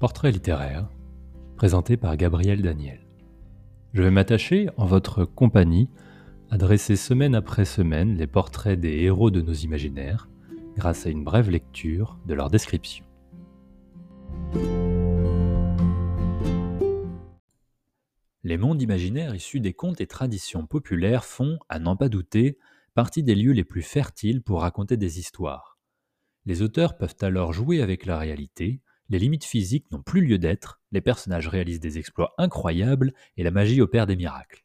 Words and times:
Portrait 0.00 0.32
littéraire, 0.32 0.88
présenté 1.56 1.96
par 1.96 2.16
Gabriel 2.16 2.60
Daniel. 2.62 2.98
Je 3.92 4.02
vais 4.02 4.10
m'attacher, 4.10 4.68
en 4.76 4.86
votre 4.86 5.24
compagnie, 5.24 5.88
à 6.50 6.58
dresser 6.58 6.96
semaine 6.96 7.36
après 7.36 7.64
semaine 7.64 8.16
les 8.16 8.26
portraits 8.26 8.78
des 8.78 9.02
héros 9.02 9.30
de 9.30 9.40
nos 9.40 9.52
imaginaires, 9.52 10.28
grâce 10.76 11.06
à 11.06 11.10
une 11.10 11.22
brève 11.22 11.48
lecture 11.48 12.18
de 12.26 12.34
leur 12.34 12.50
description. 12.50 13.04
Les 18.42 18.58
mondes 18.58 18.82
imaginaires 18.82 19.34
issus 19.34 19.60
des 19.60 19.74
contes 19.74 20.00
et 20.00 20.08
traditions 20.08 20.66
populaires 20.66 21.24
font, 21.24 21.58
à 21.68 21.78
n'en 21.78 21.96
pas 21.96 22.08
douter, 22.08 22.58
partie 22.94 23.22
des 23.22 23.36
lieux 23.36 23.52
les 23.52 23.64
plus 23.64 23.82
fertiles 23.82 24.42
pour 24.42 24.62
raconter 24.62 24.96
des 24.96 25.20
histoires. 25.20 25.78
Les 26.46 26.62
auteurs 26.62 26.96
peuvent 26.96 27.16
alors 27.20 27.52
jouer 27.52 27.80
avec 27.80 28.06
la 28.06 28.18
réalité, 28.18 28.80
les 29.08 29.18
limites 29.18 29.44
physiques 29.44 29.90
n'ont 29.90 30.02
plus 30.02 30.20
lieu 30.20 30.38
d'être, 30.38 30.80
les 30.92 31.00
personnages 31.00 31.48
réalisent 31.48 31.80
des 31.80 31.98
exploits 31.98 32.34
incroyables 32.38 33.12
et 33.36 33.42
la 33.42 33.50
magie 33.50 33.80
opère 33.80 34.06
des 34.06 34.16
miracles. 34.16 34.64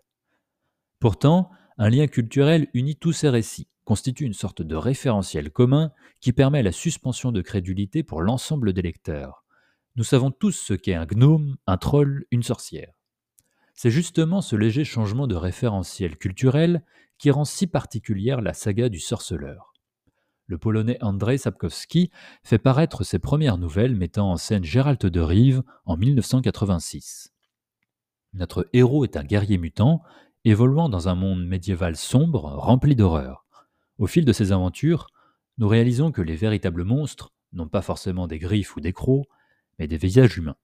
Pourtant, 0.99 1.49
un 1.77 1.89
lien 1.89 2.07
culturel 2.07 2.67
unit 2.73 2.95
tous 2.95 3.13
ces 3.13 3.29
récits, 3.29 3.67
constitue 3.89 4.25
une 4.25 4.33
sorte 4.33 4.61
de 4.61 4.75
référentiel 4.75 5.49
commun 5.49 5.91
qui 6.19 6.31
permet 6.31 6.61
la 6.61 6.71
suspension 6.71 7.31
de 7.31 7.41
crédulité 7.41 8.03
pour 8.03 8.21
l'ensemble 8.21 8.71
des 8.71 8.83
lecteurs. 8.83 9.43
Nous 9.95 10.03
savons 10.03 10.29
tous 10.29 10.51
ce 10.51 10.75
qu'est 10.75 10.93
un 10.93 11.07
gnome, 11.07 11.57
un 11.65 11.77
troll, 11.77 12.25
une 12.29 12.43
sorcière. 12.43 12.93
C'est 13.73 13.89
justement 13.89 14.41
ce 14.41 14.55
léger 14.55 14.83
changement 14.83 15.25
de 15.25 15.35
référentiel 15.35 16.17
culturel 16.17 16.83
qui 17.17 17.31
rend 17.31 17.45
si 17.45 17.65
particulière 17.65 18.41
la 18.41 18.53
saga 18.53 18.89
du 18.89 18.99
sorceleur. 18.99 19.68
Le 20.49 20.57
polonais 20.57 20.97
Andrzej 21.01 21.37
Sapkowski 21.37 22.09
fait 22.41 22.57
paraître 22.57 23.03
ses 23.03 23.19
premières 23.19 23.59
nouvelles 23.59 23.95
mettant 23.95 24.31
en 24.31 24.35
scène 24.35 24.63
Gérald 24.63 24.97
de 24.97 25.19
Rive 25.19 25.61
en 25.85 25.95
1986. 25.95 27.31
Notre 28.33 28.67
héros 28.73 29.03
est 29.03 29.15
un 29.15 29.23
guerrier 29.23 29.59
mutant, 29.59 30.01
évoluant 30.45 30.89
dans 30.89 31.07
un 31.07 31.13
monde 31.13 31.45
médiéval 31.45 31.95
sombre, 31.95 32.45
rempli 32.45 32.95
d'horreur. 32.95 33.45
Au 33.99 34.07
fil 34.07 34.25
de 34.25 34.33
ses 34.33 34.51
aventures, 34.51 35.11
nous 35.59 35.67
réalisons 35.67 36.11
que 36.11 36.23
les 36.23 36.35
véritables 36.35 36.83
monstres 36.83 37.31
n'ont 37.53 37.69
pas 37.69 37.83
forcément 37.83 38.25
des 38.25 38.39
griffes 38.39 38.75
ou 38.75 38.79
des 38.79 38.93
crocs, 38.93 39.27
mais 39.77 39.87
des 39.87 39.97
visages 39.97 40.35
humains. 40.35 40.57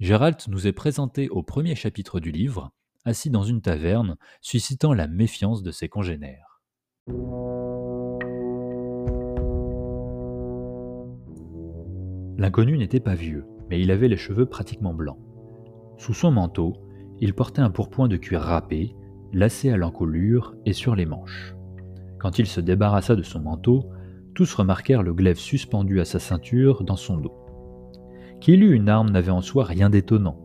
Gérald 0.00 0.38
nous 0.48 0.66
est 0.66 0.72
présenté 0.72 1.28
au 1.28 1.44
premier 1.44 1.76
chapitre 1.76 2.18
du 2.18 2.32
livre, 2.32 2.72
assis 3.04 3.30
dans 3.30 3.44
une 3.44 3.62
taverne, 3.62 4.16
suscitant 4.40 4.92
la 4.92 5.06
méfiance 5.06 5.62
de 5.62 5.70
ses 5.70 5.88
congénères. 5.88 6.62
L'inconnu 12.36 12.76
n'était 12.76 13.00
pas 13.00 13.14
vieux, 13.14 13.46
mais 13.70 13.80
il 13.80 13.90
avait 13.90 14.08
les 14.08 14.16
cheveux 14.16 14.46
pratiquement 14.46 14.92
blancs. 14.92 15.18
Sous 15.98 16.14
son 16.14 16.32
manteau, 16.32 16.74
il 17.20 17.34
portait 17.34 17.62
un 17.62 17.70
pourpoint 17.70 18.08
de 18.08 18.16
cuir 18.16 18.40
râpé, 18.40 18.94
lacé 19.32 19.70
à 19.70 19.76
l'encolure 19.76 20.54
et 20.66 20.72
sur 20.72 20.96
les 20.96 21.06
manches. 21.06 21.54
Quand 22.18 22.38
il 22.38 22.46
se 22.46 22.60
débarrassa 22.60 23.14
de 23.14 23.22
son 23.22 23.40
manteau, 23.40 23.84
tous 24.34 24.52
remarquèrent 24.54 25.02
le 25.02 25.14
glaive 25.14 25.38
suspendu 25.38 26.00
à 26.00 26.04
sa 26.04 26.18
ceinture 26.18 26.82
dans 26.82 26.96
son 26.96 27.18
dos. 27.18 27.34
Qu'il 28.40 28.62
eût 28.62 28.74
une 28.74 28.88
arme 28.88 29.10
n'avait 29.10 29.30
en 29.30 29.40
soi 29.40 29.64
rien 29.64 29.88
d'étonnant. 29.88 30.38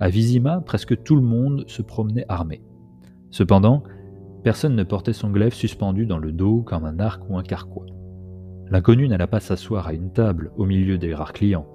À 0.00 0.08
Vizima, 0.08 0.60
presque 0.60 1.02
tout 1.04 1.14
le 1.14 1.22
monde 1.22 1.64
se 1.68 1.80
promenait 1.80 2.26
armé. 2.28 2.62
Cependant, 3.30 3.84
personne 4.42 4.74
ne 4.74 4.82
portait 4.82 5.12
son 5.12 5.30
glaive 5.30 5.54
suspendu 5.54 6.06
dans 6.06 6.18
le 6.18 6.32
dos 6.32 6.62
comme 6.62 6.84
un 6.84 6.98
arc 6.98 7.22
ou 7.30 7.38
un 7.38 7.42
carquois. 7.42 7.86
L'inconnu 8.68 9.06
n'alla 9.06 9.28
pas 9.28 9.40
s'asseoir 9.40 9.86
à 9.86 9.92
une 9.92 10.12
table 10.12 10.52
au 10.56 10.64
milieu 10.64 10.98
des 10.98 11.14
rares 11.14 11.32
clients. 11.32 11.66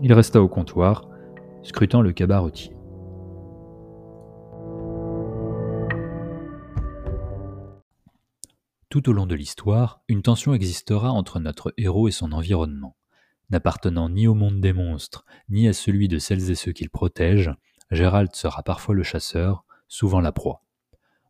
Il 0.00 0.12
resta 0.12 0.40
au 0.40 0.48
comptoir, 0.48 1.08
scrutant 1.62 2.00
le 2.00 2.12
cabaretier. 2.12 2.74
Tout 8.88 9.10
au 9.10 9.12
long 9.12 9.26
de 9.26 9.34
l'histoire, 9.34 10.00
une 10.08 10.22
tension 10.22 10.54
existera 10.54 11.10
entre 11.10 11.40
notre 11.40 11.74
héros 11.76 12.08
et 12.08 12.12
son 12.12 12.32
environnement. 12.32 12.96
N'appartenant 13.50 14.08
ni 14.08 14.26
au 14.26 14.34
monde 14.34 14.60
des 14.60 14.72
monstres, 14.72 15.26
ni 15.50 15.68
à 15.68 15.74
celui 15.74 16.08
de 16.08 16.18
celles 16.18 16.50
et 16.50 16.54
ceux 16.54 16.72
qu'il 16.72 16.88
protège, 16.88 17.50
Gérald 17.90 18.34
sera 18.34 18.62
parfois 18.62 18.94
le 18.94 19.02
chasseur, 19.02 19.64
souvent 19.88 20.20
la 20.20 20.32
proie. 20.32 20.62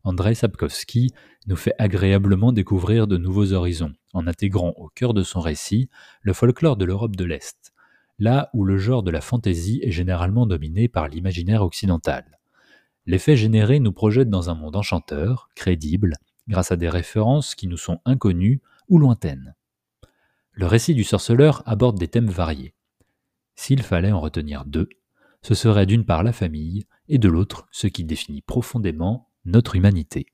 Andrei 0.03 0.33
Sapkowski 0.33 1.13
nous 1.47 1.55
fait 1.55 1.73
agréablement 1.77 2.51
découvrir 2.51 3.07
de 3.07 3.17
nouveaux 3.17 3.53
horizons, 3.53 3.93
en 4.13 4.27
intégrant 4.27 4.73
au 4.77 4.89
cœur 4.89 5.13
de 5.13 5.23
son 5.23 5.41
récit 5.41 5.89
le 6.21 6.33
folklore 6.33 6.77
de 6.77 6.85
l'Europe 6.85 7.15
de 7.15 7.25
l'Est, 7.25 7.73
là 8.17 8.49
où 8.53 8.65
le 8.65 8.77
genre 8.77 9.03
de 9.03 9.11
la 9.11 9.21
fantaisie 9.21 9.79
est 9.83 9.91
généralement 9.91 10.45
dominé 10.45 10.87
par 10.87 11.07
l'imaginaire 11.07 11.63
occidental. 11.63 12.39
L'effet 13.05 13.35
généré 13.35 13.79
nous 13.79 13.91
projette 13.91 14.29
dans 14.29 14.49
un 14.49 14.55
monde 14.55 14.75
enchanteur, 14.75 15.49
crédible, 15.55 16.15
grâce 16.47 16.71
à 16.71 16.75
des 16.75 16.89
références 16.89 17.55
qui 17.55 17.67
nous 17.67 17.77
sont 17.77 17.99
inconnues 18.05 18.61
ou 18.87 18.99
lointaines. 18.99 19.55
Le 20.51 20.65
récit 20.65 20.93
du 20.93 21.03
sorceleur 21.03 21.63
aborde 21.65 21.97
des 21.97 22.07
thèmes 22.07 22.29
variés. 22.29 22.73
S'il 23.55 23.81
fallait 23.81 24.11
en 24.11 24.19
retenir 24.19 24.65
deux, 24.65 24.89
ce 25.41 25.55
serait 25.55 25.85
d'une 25.85 26.05
part 26.05 26.23
la 26.23 26.33
famille 26.33 26.85
et 27.07 27.17
de 27.17 27.29
l'autre 27.29 27.67
ce 27.71 27.87
qui 27.87 28.03
définit 28.03 28.41
profondément 28.41 29.28
notre 29.45 29.75
humanité. 29.75 30.25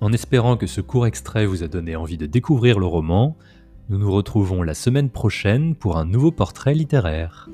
En 0.00 0.12
espérant 0.12 0.56
que 0.56 0.66
ce 0.66 0.80
court 0.80 1.06
extrait 1.06 1.46
vous 1.46 1.62
a 1.62 1.68
donné 1.68 1.96
envie 1.96 2.18
de 2.18 2.26
découvrir 2.26 2.78
le 2.78 2.86
roman, 2.86 3.36
nous 3.88 3.98
nous 3.98 4.12
retrouvons 4.12 4.62
la 4.62 4.74
semaine 4.74 5.10
prochaine 5.10 5.74
pour 5.74 5.96
un 5.96 6.04
nouveau 6.04 6.30
portrait 6.30 6.74
littéraire. 6.74 7.48